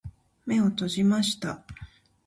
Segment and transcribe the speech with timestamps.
[0.47, 1.63] 目を閉じました。